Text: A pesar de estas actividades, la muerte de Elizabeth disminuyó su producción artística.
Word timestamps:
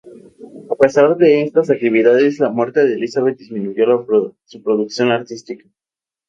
A 0.71 0.75
pesar 0.75 1.15
de 1.15 1.43
estas 1.43 1.69
actividades, 1.69 2.39
la 2.39 2.49
muerte 2.49 2.83
de 2.83 2.95
Elizabeth 2.95 3.37
disminuyó 3.37 4.07
su 4.45 4.63
producción 4.63 5.11
artística. 5.11 5.69